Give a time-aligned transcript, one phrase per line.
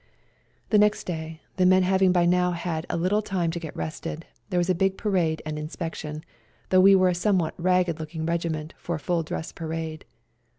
[0.71, 4.25] The next day, the men having by now had a little time to get rested,
[4.49, 6.23] there was a big parade and inspection,
[6.69, 10.05] though we were a somewhat ragged looking regiment for a full dress parade.